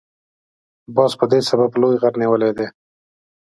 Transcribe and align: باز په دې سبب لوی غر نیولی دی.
باز 0.95 1.11
په 1.19 1.25
دې 1.31 1.39
سبب 1.49 1.71
لوی 1.81 1.95
غر 2.01 2.13
نیولی 2.21 2.51
دی. 2.57 2.67